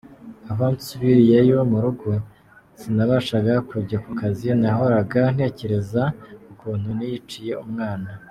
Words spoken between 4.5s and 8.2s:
nahoraga ntekereza ukuntu niyiciye umwana.